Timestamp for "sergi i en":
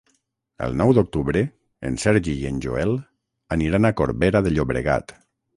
2.05-2.59